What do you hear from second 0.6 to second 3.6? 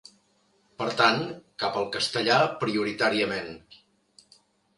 Per tant, cap al castellà prioritàriament.